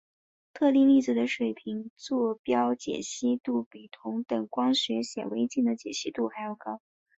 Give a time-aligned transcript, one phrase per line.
[0.55, 6.81] 特定粒子的水平座标解析度比同等光学显微镜的解析度还要高。